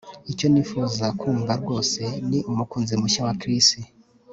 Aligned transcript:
Icyo 0.31 0.45
nifuza 0.49 1.05
kumva 1.19 1.51
rwose 1.61 2.01
ni 2.29 2.39
umukunzi 2.51 2.93
mushya 3.01 3.21
wa 3.27 3.33
Chris 3.41 3.67